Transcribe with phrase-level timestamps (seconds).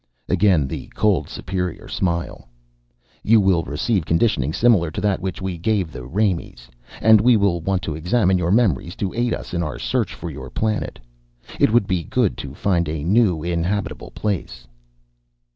[0.27, 2.49] Again the cold, superior smile.
[3.21, 6.69] "You will receive conditioning similar to that which we gave the Raimees.
[7.03, 10.31] And we will want to examine your memories to aid us in our search for
[10.31, 10.97] your planet.
[11.59, 14.65] It would be good to find a new inhabitable place."